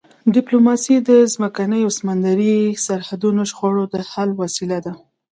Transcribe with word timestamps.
ډیپلوماسي 0.35 0.95
د 1.09 1.11
ځمکني 1.33 1.79
او 1.85 1.91
سمندري 1.99 2.55
سرحدي 2.85 3.29
شخړو 3.51 3.83
د 3.93 3.95
حل 4.11 4.29
وسیله 4.41 4.77
ده. 4.85 4.93